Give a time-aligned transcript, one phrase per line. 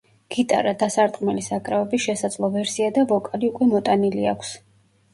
[0.35, 4.61] გიტარა, დასარტყმელი საკრავების შესაძლო ვერსია და ვოკალი უკვე მოტანილი აქვს.